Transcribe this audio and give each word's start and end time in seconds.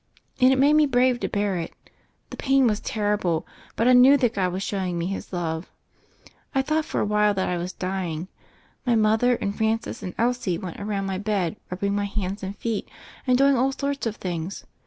And 0.39 0.51
it 0.51 0.57
made 0.57 0.73
me 0.73 0.87
brave 0.87 1.19
to 1.19 1.29
bear 1.29 1.57
it. 1.57 1.73
The 2.31 2.35
pain 2.35 2.65
was 2.65 2.79
terrible, 2.79 3.45
but 3.75 3.87
I 3.87 3.93
knew 3.93 4.17
that 4.17 4.33
God 4.33 4.51
was 4.51 4.63
showing 4.63 4.97
me 4.97 5.05
His 5.05 5.31
love. 5.31 5.69
I 6.55 6.63
thought 6.63 6.85
for 6.85 6.99
a 7.01 7.05
while 7.05 7.35
that 7.35 7.47
I 7.47 7.57
was 7.57 7.71
dying. 7.71 8.27
My 8.83 8.95
mother 8.95 9.35
and 9.35 9.55
Francis 9.55 10.01
and 10.01 10.15
Elsie 10.17 10.57
were 10.57 10.73
around 10.79 11.05
my 11.05 11.19
bed 11.19 11.55
rubbing 11.69 11.93
my 11.95 12.05
hands 12.05 12.41
and 12.41 12.57
feet, 12.57 12.89
and 13.27 13.37
doing 13.37 13.55
all 13.55 13.71
sorts 13.73 14.07
of 14.07 14.15
things. 14.15 14.65